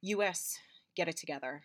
US, 0.01 0.58
get 0.95 1.07
it 1.07 1.17
together. 1.17 1.63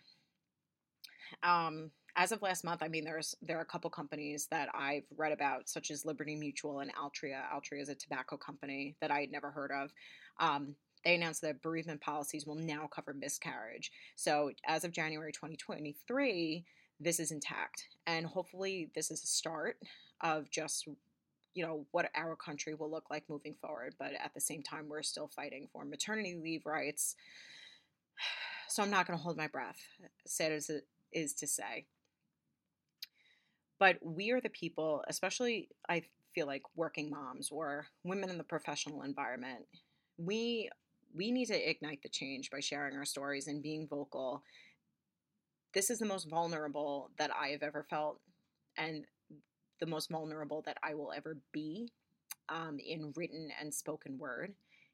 Um, 1.43 1.91
as 2.15 2.31
of 2.31 2.41
last 2.41 2.63
month, 2.63 2.81
I 2.81 2.87
mean, 2.87 3.05
there's 3.05 3.35
there 3.41 3.57
are 3.57 3.61
a 3.61 3.65
couple 3.65 3.89
companies 3.89 4.47
that 4.51 4.69
I've 4.73 5.05
read 5.15 5.31
about, 5.31 5.69
such 5.69 5.91
as 5.91 6.05
Liberty 6.05 6.35
Mutual 6.35 6.79
and 6.79 6.91
Altria. 6.95 7.41
Altria 7.53 7.81
is 7.81 7.89
a 7.89 7.95
tobacco 7.95 8.35
company 8.35 8.95
that 8.99 9.11
I 9.11 9.21
had 9.21 9.31
never 9.31 9.51
heard 9.51 9.71
of. 9.71 9.91
Um, 10.39 10.75
they 11.05 11.15
announced 11.15 11.41
that 11.43 11.61
bereavement 11.61 12.01
policies 12.01 12.45
will 12.45 12.55
now 12.55 12.87
cover 12.87 13.13
miscarriage. 13.13 13.91
So 14.15 14.51
as 14.67 14.83
of 14.83 14.91
January 14.91 15.31
2023, 15.31 16.65
this 16.99 17.19
is 17.19 17.31
intact, 17.31 17.87
and 18.05 18.25
hopefully, 18.25 18.89
this 18.95 19.11
is 19.11 19.23
a 19.23 19.27
start 19.27 19.77
of 20.21 20.49
just 20.49 20.87
you 21.53 21.65
know 21.65 21.85
what 21.91 22.09
our 22.15 22.35
country 22.35 22.73
will 22.73 22.91
look 22.91 23.09
like 23.09 23.23
moving 23.29 23.55
forward. 23.61 23.95
But 23.97 24.13
at 24.13 24.33
the 24.33 24.41
same 24.41 24.63
time, 24.63 24.89
we're 24.89 25.03
still 25.03 25.29
fighting 25.33 25.67
for 25.71 25.85
maternity 25.85 26.37
leave 26.41 26.65
rights. 26.65 27.15
So 28.69 28.83
I'm 28.83 28.91
not 28.91 29.07
going 29.07 29.17
to 29.17 29.23
hold 29.23 29.35
my 29.35 29.47
breath. 29.47 29.79
Sad 30.27 30.51
as 30.51 30.69
it 30.69 30.85
is 31.11 31.33
to 31.33 31.47
say. 31.47 31.85
But 33.79 33.97
we 34.03 34.31
are 34.31 34.41
the 34.41 34.49
people, 34.49 35.03
especially 35.07 35.69
I 35.87 36.03
feel 36.35 36.45
like 36.45 36.61
working 36.75 37.09
moms 37.09 37.49
or 37.49 37.87
women 38.03 38.29
in 38.29 38.37
the 38.37 38.43
professional 38.43 39.01
environment, 39.01 39.65
we 40.17 40.69
we 41.15 41.31
need 41.31 41.47
to 41.47 41.69
ignite 41.69 42.03
the 42.03 42.09
change 42.09 42.51
by 42.51 42.59
sharing 42.59 42.95
our 42.95 43.05
stories 43.05 43.47
and 43.47 43.63
being 43.63 43.87
vocal. 43.87 44.43
This 45.73 45.89
is 45.89 45.97
the 45.97 46.05
most 46.05 46.29
vulnerable 46.29 47.09
that 47.17 47.31
I 47.35 47.47
have 47.49 47.63
ever 47.63 47.83
felt 47.89 48.19
and 48.77 49.05
the 49.79 49.87
most 49.87 50.11
vulnerable 50.11 50.61
that 50.67 50.77
I 50.83 50.93
will 50.93 51.11
ever 51.15 51.37
be 51.51 51.89
um, 52.49 52.77
in 52.79 53.13
written 53.15 53.49
and 53.59 53.73
spoken 53.73 54.19
word 54.19 54.53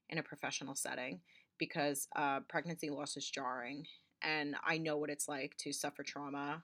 in 0.10 0.18
a 0.18 0.24
professional 0.24 0.76
setting 0.76 1.20
because 1.58 2.08
uh, 2.16 2.42
pregnancy 2.48 2.90
loss 2.90 3.18
is 3.18 3.30
jarring. 3.30 3.86
And 4.22 4.56
I 4.64 4.78
know 4.78 4.98
what 4.98 5.10
it's 5.10 5.28
like 5.28 5.56
to 5.60 5.74
suffer 5.74 6.04
trauma 6.04 6.64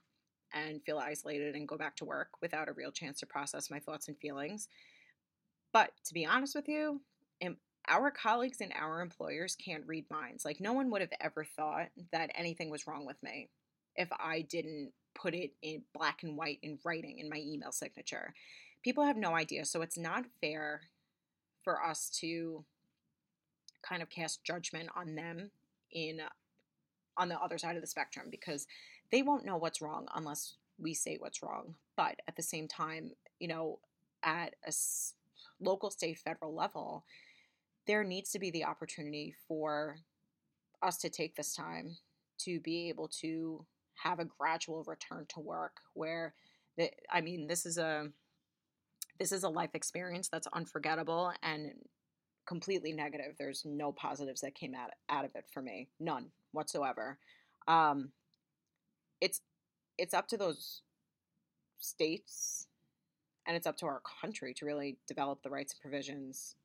and 0.52 0.82
feel 0.84 0.98
isolated 0.98 1.54
and 1.54 1.68
go 1.68 1.76
back 1.76 1.96
to 1.96 2.04
work 2.04 2.28
without 2.40 2.68
a 2.68 2.72
real 2.72 2.92
chance 2.92 3.20
to 3.20 3.26
process 3.26 3.70
my 3.70 3.78
thoughts 3.78 4.08
and 4.08 4.18
feelings. 4.18 4.68
But 5.72 5.90
to 6.06 6.14
be 6.14 6.26
honest 6.26 6.54
with 6.54 6.68
you, 6.68 7.00
our 7.88 8.10
colleagues 8.10 8.60
and 8.60 8.72
our 8.78 9.00
employers 9.00 9.56
can't 9.56 9.86
read 9.86 10.04
minds. 10.10 10.44
Like, 10.44 10.60
no 10.60 10.72
one 10.72 10.90
would 10.90 11.00
have 11.00 11.12
ever 11.20 11.44
thought 11.44 11.88
that 12.12 12.30
anything 12.34 12.70
was 12.70 12.86
wrong 12.86 13.06
with 13.06 13.20
me 13.22 13.48
if 13.96 14.08
I 14.12 14.42
didn't 14.42 14.92
put 15.14 15.34
it 15.34 15.52
in 15.62 15.82
black 15.92 16.22
and 16.22 16.36
white 16.36 16.58
in 16.62 16.78
writing 16.84 17.18
in 17.18 17.28
my 17.28 17.38
email 17.38 17.72
signature. 17.72 18.34
People 18.82 19.04
have 19.04 19.16
no 19.16 19.34
idea. 19.34 19.64
So 19.64 19.82
it's 19.82 19.98
not 19.98 20.24
fair 20.40 20.82
for 21.64 21.82
us 21.82 22.08
to 22.20 22.64
kind 23.82 24.02
of 24.02 24.10
cast 24.10 24.44
judgment 24.44 24.88
on 24.96 25.14
them 25.14 25.50
in 25.90 26.20
uh, 26.20 26.28
on 27.16 27.28
the 27.28 27.38
other 27.38 27.58
side 27.58 27.76
of 27.76 27.82
the 27.82 27.86
spectrum 27.88 28.28
because 28.30 28.66
they 29.10 29.22
won't 29.22 29.44
know 29.44 29.56
what's 29.56 29.82
wrong 29.82 30.06
unless 30.14 30.54
we 30.78 30.94
say 30.94 31.16
what's 31.18 31.42
wrong. 31.42 31.74
But 31.96 32.16
at 32.26 32.36
the 32.36 32.42
same 32.42 32.66
time, 32.66 33.12
you 33.38 33.48
know, 33.48 33.80
at 34.22 34.54
a 34.66 34.72
local, 35.60 35.90
state, 35.90 36.18
federal 36.18 36.54
level, 36.54 37.04
there 37.86 38.04
needs 38.04 38.30
to 38.30 38.38
be 38.38 38.50
the 38.50 38.64
opportunity 38.64 39.34
for 39.46 39.96
us 40.82 40.96
to 40.98 41.10
take 41.10 41.36
this 41.36 41.54
time 41.54 41.96
to 42.38 42.60
be 42.60 42.88
able 42.88 43.08
to 43.08 43.64
have 43.94 44.18
a 44.18 44.24
gradual 44.24 44.84
return 44.84 45.26
to 45.28 45.40
work 45.40 45.76
where 45.94 46.34
the, 46.76 46.90
I 47.10 47.20
mean 47.20 47.46
this 47.46 47.66
is 47.66 47.78
a 47.78 48.08
this 49.18 49.30
is 49.30 49.44
a 49.44 49.48
life 49.48 49.74
experience 49.74 50.28
that's 50.28 50.48
unforgettable 50.52 51.32
and 51.42 51.72
completely 52.46 52.92
negative. 52.92 53.34
There's 53.38 53.64
no 53.64 53.92
positives 53.92 54.40
that 54.40 54.54
came 54.54 54.74
out, 54.74 54.90
out 55.08 55.24
of 55.24 55.34
it 55.34 55.44
for 55.52 55.62
me. 55.62 55.88
None 56.00 56.26
whatsoever. 56.52 57.18
Um, 57.68 58.10
it's 59.20 59.40
it's 59.98 60.14
up 60.14 60.26
to 60.28 60.36
those 60.36 60.82
states 61.78 62.66
and 63.46 63.56
it's 63.56 63.66
up 63.66 63.76
to 63.76 63.86
our 63.86 64.00
country 64.20 64.54
to 64.54 64.64
really 64.64 64.96
develop 65.06 65.42
the 65.42 65.50
rights 65.50 65.72
and 65.72 65.80
provisions 65.80 66.56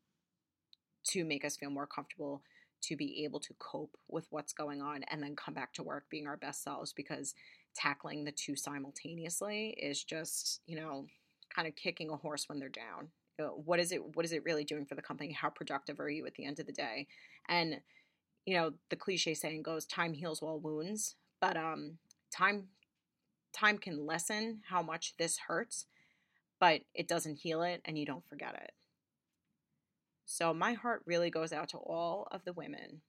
to 1.04 1.24
make 1.24 1.44
us 1.46 1.58
feel 1.58 1.70
more 1.70 1.88
comfortable 1.88 2.42
to 2.82 2.96
be 2.96 3.24
able 3.24 3.40
to 3.40 3.54
cope 3.60 3.98
with 4.08 4.28
what's 4.30 4.54
going 4.54 4.82
on 4.82 5.04
and 5.10 5.22
then 5.22 5.36
come 5.36 5.54
back 5.54 5.74
to 5.74 5.84
work 5.84 6.06
being 6.10 6.28
our 6.28 6.38
best 6.38 6.63
selves 6.63 6.94
because 6.94 7.34
tackling 7.76 8.24
the 8.24 8.32
two 8.32 8.56
simultaneously 8.56 9.76
is 9.80 10.04
just 10.04 10.62
you 10.66 10.76
know 10.76 11.06
kind 11.54 11.68
of 11.68 11.76
kicking 11.76 12.10
a 12.10 12.16
horse 12.16 12.48
when 12.48 12.60
they're 12.60 12.70
down 12.70 13.10
what 13.56 13.80
is 13.80 13.91
it 13.91 14.15
what 14.15 14.26
is 14.26 14.32
it 14.32 14.43
really 14.43 14.63
doing 14.63 14.86
for 14.86 14.95
the 14.95 15.02
company? 15.02 15.32
How 15.32 15.50
productive 15.50 16.00
are 16.00 16.10
you 16.10 16.26
at 16.26 16.36
the 16.36 16.45
end 16.45 16.60
of 16.60 16.65
the 16.65 16.71
day? 16.71 17.08
And 17.47 17.82
you 18.45 18.56
know 18.56 18.73
the 18.89 18.95
cliche 18.95 19.34
saying 19.34 19.63
goes 19.63 19.86
time 19.86 20.13
heals 20.13 20.41
all 20.41 20.60
wounds. 20.60 21.15
But 21.39 21.58
um 21.58 21.97
time 22.32 22.67
time 23.54 23.78
can 23.78 24.06
lessen 24.06 24.62
how 24.69 24.82
much 24.82 25.15
this 25.17 25.38
hurts 25.47 25.86
but 26.60 26.82
it 26.93 27.08
doesn't 27.08 27.38
heal 27.38 27.62
it 27.62 27.82
and 27.86 27.97
you 27.97 28.06
don't 28.06 28.28
forget 28.28 28.56
it. 28.56 28.71
So 30.26 30.54
my 30.54 30.73
heart 30.73 31.04
really 31.06 31.30
goes 31.30 31.54
out 31.54 31.69
to 31.69 31.78
all 31.78 32.28
of 32.32 32.43
the 32.43 32.54
women 32.54 33.02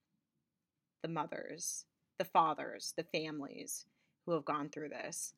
the 1.02 1.08
mothers 1.08 1.84
the 2.18 2.24
fathers 2.24 2.92
the 2.96 3.04
families 3.04 3.86
who 4.26 4.32
have 4.32 4.44
gone 4.44 4.68
through 4.68 4.88
this. 4.88 5.34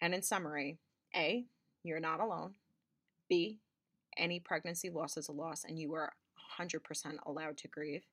And 0.00 0.14
in 0.14 0.22
summary 0.22 0.78
a 1.14 1.46
you're 1.82 2.00
not 2.00 2.20
alone. 2.20 2.54
B 3.28 3.60
any 4.16 4.40
pregnancy 4.40 4.90
loss 4.90 5.16
is 5.16 5.28
a 5.28 5.32
loss 5.32 5.64
and 5.64 5.78
you 5.78 5.94
are 5.94 6.12
100% 6.58 6.80
allowed 7.26 7.56
to 7.58 7.68
grieve. 7.68 8.04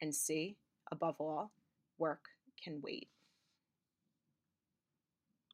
And 0.00 0.14
C, 0.14 0.56
above 0.92 1.16
all, 1.20 1.52
work 1.98 2.20
can 2.62 2.80
wait. 2.82 3.08